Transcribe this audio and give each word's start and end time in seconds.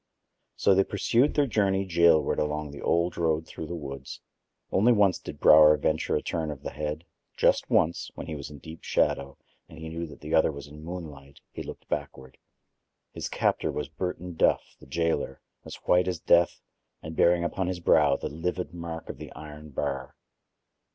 So 0.55 0.73
they 0.73 0.83
pursued 0.83 1.35
their 1.35 1.45
journey 1.45 1.85
jailward 1.85 2.39
along 2.39 2.71
the 2.71 2.81
old 2.81 3.19
road 3.19 3.45
through 3.45 3.67
the 3.67 3.75
woods. 3.75 4.19
Only 4.71 4.91
once 4.91 5.19
did 5.19 5.39
Brower 5.39 5.77
venture 5.77 6.15
a 6.15 6.23
turn 6.23 6.49
of 6.49 6.63
the 6.63 6.71
head: 6.71 7.03
just 7.37 7.69
once, 7.69 8.09
when 8.15 8.25
he 8.25 8.33
was 8.33 8.49
in 8.49 8.57
deep 8.57 8.83
shadow 8.83 9.37
and 9.69 9.77
he 9.77 9.89
knew 9.89 10.07
that 10.07 10.21
the 10.21 10.33
other 10.33 10.51
was 10.51 10.65
in 10.65 10.83
moonlight, 10.83 11.39
he 11.51 11.61
looked 11.61 11.87
backward. 11.87 12.39
His 13.13 13.29
captor 13.29 13.71
was 13.71 13.89
Burton 13.89 14.33
Duff, 14.33 14.75
the 14.79 14.87
jailer, 14.87 15.39
as 15.65 15.75
white 15.85 16.07
as 16.07 16.17
death 16.19 16.61
and 17.03 17.15
bearing 17.15 17.43
upon 17.43 17.67
his 17.67 17.79
brow 17.79 18.15
the 18.15 18.27
livid 18.27 18.73
mark 18.73 19.07
of 19.07 19.19
the 19.19 19.31
iron 19.33 19.69
bar. 19.69 20.15